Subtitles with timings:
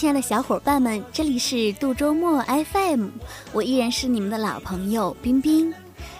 [0.00, 2.42] 亲爱的小伙伴们，这里是度周末
[2.72, 3.08] FM，
[3.52, 5.70] 我依然是你们的老朋友冰冰。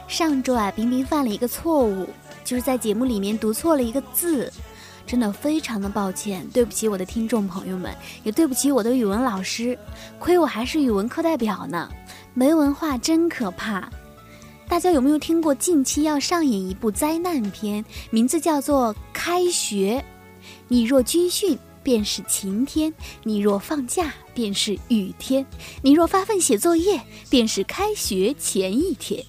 [0.06, 2.06] 上周啊，冰冰犯了一个错误，
[2.44, 4.52] 就是在节目里面读错了一个字，
[5.06, 7.90] 真的非常的抱歉，对不起我的听众朋友们，
[8.22, 9.78] 也对不起我的语文老师，
[10.18, 11.88] 亏我还是语文课代表呢，
[12.34, 13.88] 没文化真可怕。
[14.68, 20.04] 大家有没有听过近期要上演一部灾难片，名字叫做《开学》？
[20.68, 21.58] 你若军训。
[21.82, 22.92] 便是晴天，
[23.24, 25.46] 你若放假便是雨天，
[25.82, 29.24] 你若发奋写作业便是开学前一天。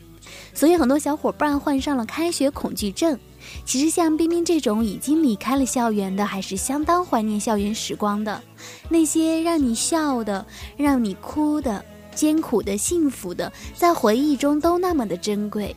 [0.54, 3.18] 所以很多小伙伴患上了开学恐惧症。
[3.66, 8.42] 其实像冰冰这种已经离开了校园的，还是相当怀念校园时光的。
[8.88, 10.46] 那些让你笑的、
[10.78, 15.76] 让你哭的、艰苦的、幸福的，在回忆中都那么的珍贵。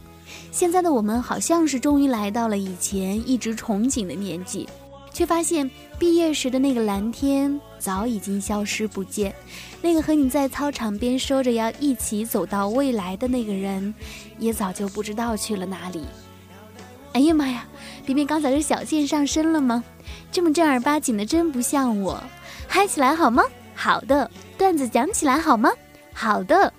[0.51, 4.69] 现在的我们好像是终于来到了以前一直憧憬的年纪。
[5.15, 9.33] 却发现毕业时的那个蓝天早已经消失不见，
[9.81, 13.95] 那个和你在操场边说着要一起走到未来的那个人，
[14.39, 16.05] 也早就不知道去了哪里。
[17.13, 17.65] 哎呀妈呀，
[18.05, 19.85] 冰冰刚才是小箭上身了吗？
[20.33, 22.21] 这么正儿八经的真不像我，
[22.67, 23.45] 嗨起来好吗？
[23.73, 25.71] 好的，段子讲起来好吗？
[26.13, 26.73] 好的。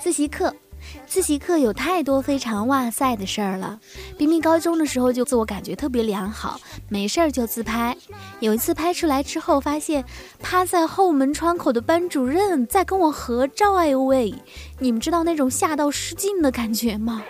[0.00, 0.54] 自习课，
[1.06, 3.78] 自习课有太多非常哇塞的事儿了。
[4.18, 7.96] 冰冰高中的时候就自我感觉特别良好，没事儿就自拍。
[8.40, 10.04] 有一次拍出来之后，发现
[10.40, 13.74] 趴在后门窗口的班主任在跟我合照。
[13.74, 14.34] 哎呦喂，
[14.80, 17.22] 你们知道那种吓到失禁的感觉吗？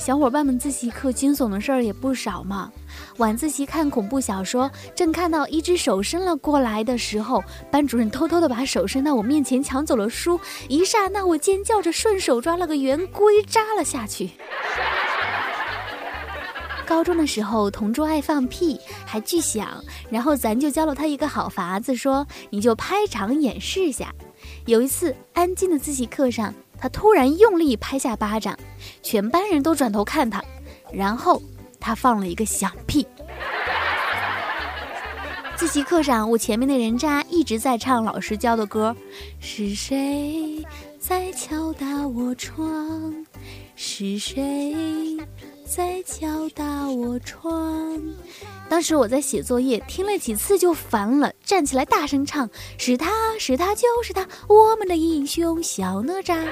[0.00, 2.72] 小伙伴们，自习课惊悚的事儿也不少嘛。
[3.18, 14.30] 晚自习看恐怖小说，正看到一只手伸了过来的时候，班主任偷偷的把手伸到我面前抢走了书，一刹那我尖叫着顺手抓了个圆规扎了下去。
[16.88, 24.10] 高中的时候，同桌爱放屁，还巨响，然后咱就教了他一个好法子，说你就拍掌演示一下。
[24.64, 28.58] 有一次安静的自习课上，他突然用力拍下巴掌，
[29.02, 30.42] 全班人都转头看他，
[30.92, 31.40] 然后。
[31.82, 33.06] 他放了一个响屁。
[35.56, 38.94] 自习课上，我前面的人渣一直在唱老师教的歌。
[39.40, 40.62] 是谁
[40.98, 43.24] 在敲打我窗？
[43.76, 45.16] 是谁
[45.70, 48.02] 在敲打我窗？
[48.68, 53.08] 当时我在写作业，听了几次就烦了，站起来大声唱：是他
[53.38, 56.44] 是他就是他，我们的英雄小哪吒。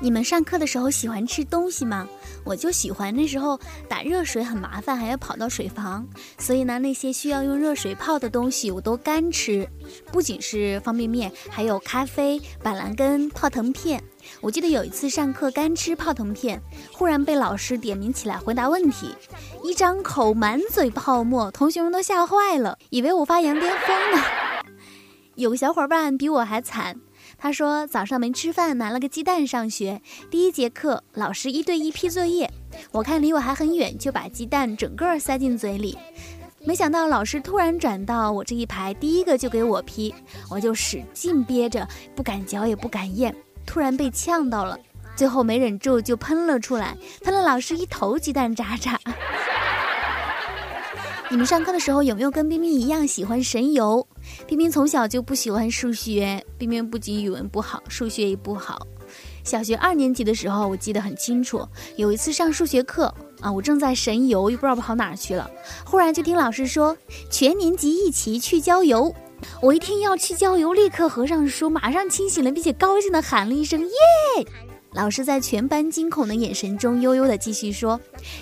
[0.00, 2.08] 你们上课的时候喜欢吃东西吗？
[2.44, 3.58] 我就喜欢那时候
[3.88, 6.06] 打热水很麻烦，还要跑到水房，
[6.38, 9.68] 所以呢，那些需要用热水泡的东西我都干吃。
[10.10, 14.02] 不仅是方便面，还有咖啡、板蓝根、泡腾片。
[14.40, 16.60] 我记得有一次上课干吃泡腾片，
[16.92, 19.14] 忽然被老师点名起来回答问题，
[19.64, 24.22] 一张口满嘴泡沫，同学们都吓坏了，以为我发羊癫疯呢。
[25.34, 27.00] 有个小伙伴比我还惨，
[27.42, 30.00] 他说早上没吃饭，拿了个鸡蛋上学。
[30.30, 32.48] 第一节课，老师一对一批作业，
[32.92, 35.98] 我看离我还很远，就把鸡蛋整个塞进嘴里。
[36.64, 40.14] 没想到老师突然转到我这一排，第一个就给我批，
[40.48, 43.34] 我就使劲憋着，不敢嚼也不敢咽。
[43.66, 44.78] 突然被呛到了，
[45.16, 49.00] 最后没忍住就喷了出来，喷了老师一头鸡蛋渣渣。
[51.28, 54.06] 你们上课的时候有没有跟冰冰一样喜欢神游？
[54.46, 58.86] 冰冰从小就不喜欢数学，冰冰不仅语文不好，数学也不好。
[59.44, 61.66] 小学二年级的时候，我记得很清楚，
[61.96, 65.50] 有一次上数学课啊，我正在神游，又不知道跑哪去了，
[65.84, 66.96] 忽然就听老师说
[67.30, 69.14] 全年级一起去郊游。
[69.60, 74.46] 我一听要去郊游，立刻合上书，马上清醒了，并且高兴地喊了一声耶。
[74.92, 77.98] 老师在全班惊恐的眼神中，悠悠地继续说：“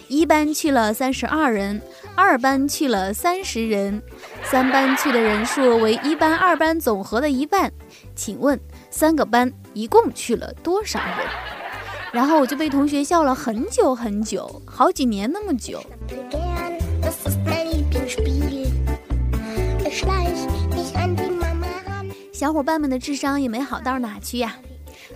[0.08, 1.80] 一班去了三十二人，
[2.20, 4.02] 二班去了三十人，
[4.44, 7.72] 三班去的人数为一班、二班总和的一半。
[8.14, 11.26] 请问三个班一共去了多少人？”
[12.12, 15.82] 然后我就被同学笑了很久很久，好几年那么久。
[22.32, 24.54] 小伙伴们的智商也没好到哪去呀。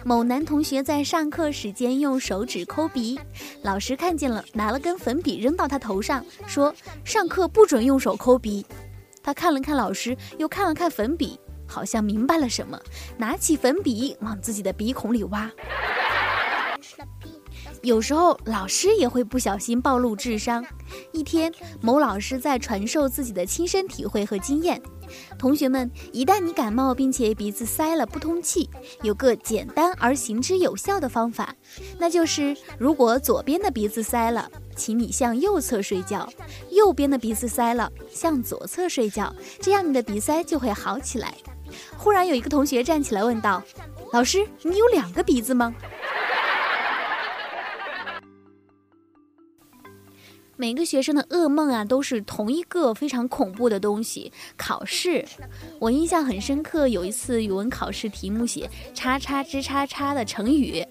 [0.06, 3.18] 某男同学在上课时间用手指抠鼻，
[3.62, 8.64] 老师看见了，拿了根粉笔扔到他头上，说：“上课不准用手抠鼻。”
[9.24, 12.78] 他看了看老师，又看了看粉笔，好像明白了什么，
[13.16, 15.50] 拿起粉笔往自己的鼻孔里挖。
[17.80, 20.62] 有时候老师也会不小心暴露智商。
[21.12, 21.50] 一天，
[21.80, 24.80] 某老师在传授自己的亲身体会和经验：
[25.38, 28.68] 同学们，一旦你感冒并且鼻子塞了不通气，
[29.02, 31.54] 有个简单而行之有效的方法，
[31.98, 36.28] 那就是如果左边的鼻子塞了，请你向右侧睡觉；
[36.70, 41.34] 右边的鼻子塞了，向左侧睡觉，这样你的鼻塞就会好起来。
[41.96, 43.62] 忽然有一个同学站起来问道
[44.12, 45.74] ：“老师，你有两个鼻子吗？”
[50.56, 55.24] 每个学生的噩梦啊，都是同一个非常恐怖的东西——考试。
[55.80, 60.86] 我印象很深刻，有一次语文考试题目写“叉叉之叉叉”的成语，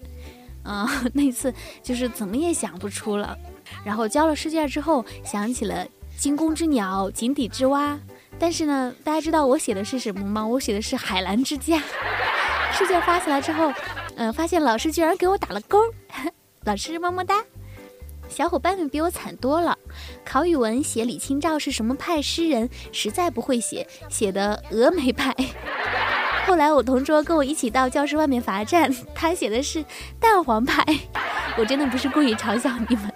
[0.62, 1.52] 啊， 那次
[1.82, 3.36] 就是怎么也想不出了。
[3.84, 5.86] 然后交了试卷之后，想起了
[6.18, 7.98] “惊弓之鸟，井底之蛙”，
[8.38, 10.46] 但是呢，大家知道我写的是什么吗？
[10.46, 11.82] 我写的是“海澜之家”。
[12.76, 13.72] 试卷发下来之后，
[14.16, 15.78] 嗯，发现老师居然给我打了勾，
[16.66, 17.42] 老师么么哒。
[18.34, 19.78] 小伙伴们比我惨多了，
[20.24, 25.32] 考语文写李清照是什么派诗人，实在不会写，写的峨眉派。
[26.44, 29.84] 后来我同桌跟我一起到教室外面罚站， 他写的是
[30.18, 30.84] 蛋黄派。
[31.56, 33.12] 我真的不是故意嘲笑你们。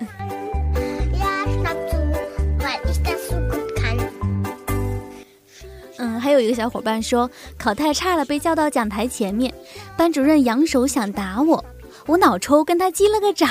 [5.99, 7.29] 嗯，还有一个小伙伴说
[7.59, 9.53] 考太差了，被叫到讲台前面，
[9.97, 11.65] 班主任扬手想打我，
[12.07, 13.51] 我脑抽跟他击了个掌。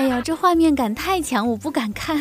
[0.00, 2.18] 哎呀，这画面感太强，我不敢看。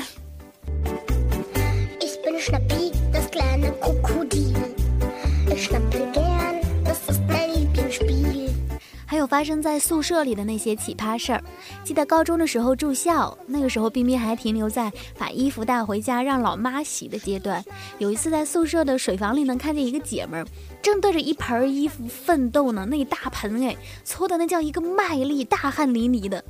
[9.05, 11.41] 还有发生在宿舍里的那些奇葩事儿。
[11.81, 17.63] 记得高中的时候住校，那个时候冰冰还停留在把衣服带回家让老妈洗的阶段。
[17.97, 20.45] 有一次在宿舍的水房里能看见一个姐们儿
[20.81, 23.73] 正对着一盆衣服奋斗呢，那一大盆哎，
[24.03, 26.43] 搓的那叫一个卖力，大汗淋漓的。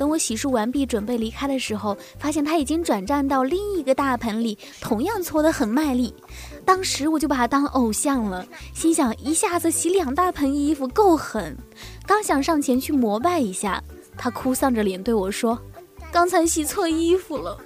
[0.00, 6.14] 等我洗漱完毕，准备离开的时候，发现他已经转战到另一个大盆里，同样搓得很卖力。
[6.64, 11.54] 当时我就把他当偶像了，心想一下子洗两大盆衣服够狠。
[12.06, 13.84] 刚想上前去膜拜一下，
[14.16, 15.60] 他哭丧着脸对我说
[16.10, 17.58] ：“刚才洗错衣服了。”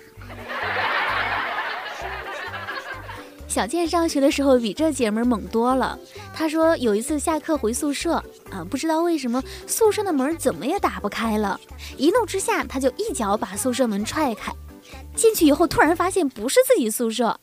[3.47, 5.97] 小健上学的时候比这姐们猛多了。
[6.35, 11.59] 他说有一次下课回宿舍，啊，不知道为什么宿舍的门怎么也打不开了，
[11.97, 14.53] 一怒之下他就一脚把宿舍门踹开。
[15.17, 17.39] 进去以后突然发现不是自己宿舍，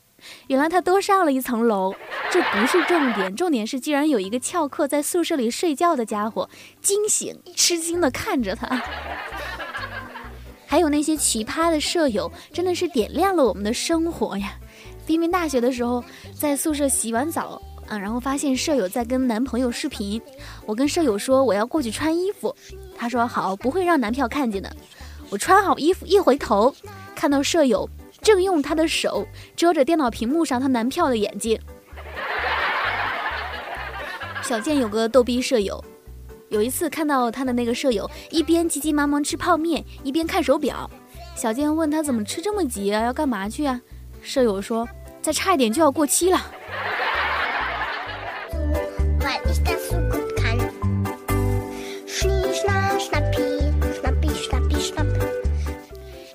[0.47, 1.93] 原来他多上了一层楼。
[2.31, 6.49] 这不是重点，重点是竟然有一个翘课在宿舍里睡觉的家伙
[6.81, 8.81] 惊醒，吃惊的看着他。
[10.65, 14.53] 还有那些奇葩的舍友，真的是点亮了我们的生活呀。
[15.05, 16.01] 冰冰大学的时候，
[16.33, 17.61] 在宿舍洗完澡，
[17.91, 20.21] 啊，然后发现舍友在跟男朋友视频。
[20.65, 22.55] 我跟舍友说我要过去穿衣服，
[22.95, 24.73] 他说好，不会让男票看见的。
[25.29, 26.73] 我穿好衣服一回头，
[27.13, 27.89] 看到舍友
[28.21, 29.27] 正用他的手
[29.57, 31.59] 遮着电脑屏幕上他男票的眼睛。
[34.41, 35.83] 小健有个逗逼舍友，
[36.47, 40.89] 有一次看到他的那个舍友一边急急忙忙吃泡面，一边看手表。
[41.35, 43.03] 小健问他怎么吃这么急啊？
[43.03, 43.81] 要干嘛去啊？
[44.21, 44.87] 舍友说。
[45.21, 46.41] 再差一点就要过期了。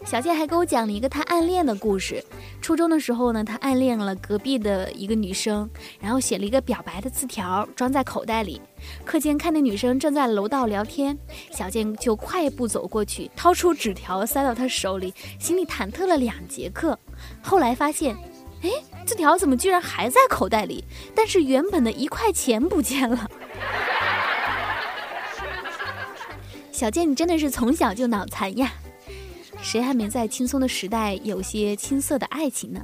[0.04, 2.24] 小健还给我讲了一个他暗恋的故事。
[2.62, 5.68] 初中的时候呢，他暗恋了隔壁的一个女生，
[6.00, 8.60] 然后写了一个表白的字条，装在口袋里。
[9.04, 11.18] 课间看那女生正在楼道聊天，
[11.50, 16.98] 小健就快步走过去，掏出纸条塞到她手里，心里忐忑了两节课。
[17.42, 18.16] 后来发现。
[18.66, 20.84] 哎，字条怎么居然还在口袋里？
[21.14, 23.30] 但是原本的一块钱不见了。
[26.72, 28.72] 小健，你真的是从小就脑残呀！
[29.62, 32.80] 谁还没在轻松的时代有些青涩的爱情呢？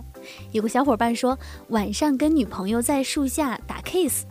[0.52, 1.36] 有个小伙伴说，
[1.68, 4.24] 晚上跟女朋友在树下打 kiss，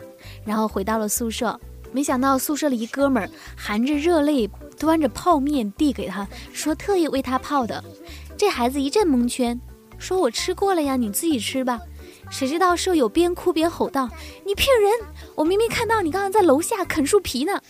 [0.44, 1.58] 然后回到了宿舍，
[1.92, 7.82] 没想到宿舍里一哥们儿含着热泪端着泡面递给他，说特意为他泡的。
[8.36, 9.60] 这孩子一阵蒙圈。
[10.02, 11.80] 说我吃过了呀，你自己吃吧。
[12.28, 14.08] 谁知道舍友边哭边吼道
[14.44, 14.90] ：“你骗人！
[15.36, 17.62] 我明明看到你刚刚在楼下啃树皮呢。”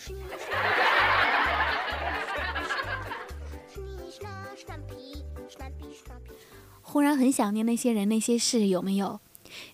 [6.80, 9.20] 忽然很想念那些人那些事，有没有？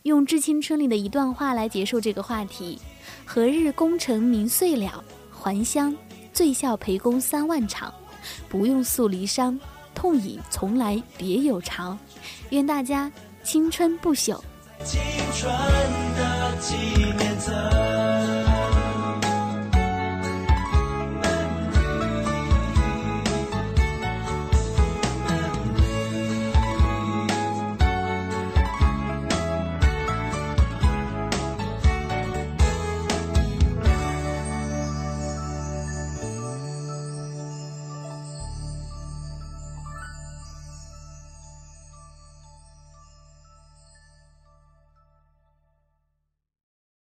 [0.02, 2.80] 用《致青春》里的一段话来结束这个话题：
[3.24, 5.94] 何日功成名遂了，还乡
[6.32, 7.94] 醉笑陪公三万场，
[8.48, 9.58] 不用诉离殇。
[9.98, 11.98] 痛饮从来别有巢，
[12.50, 13.10] 愿大家
[13.42, 14.40] 青春不朽。
[14.84, 15.00] 青
[15.34, 15.52] 春
[16.16, 16.76] 的纪
[17.16, 18.37] 念册。